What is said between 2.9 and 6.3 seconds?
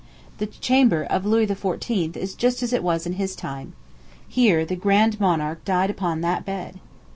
in his time. Here the grand monarch died upon